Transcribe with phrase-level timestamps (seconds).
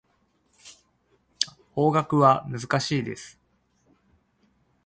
[1.73, 3.39] 法学は難しいです。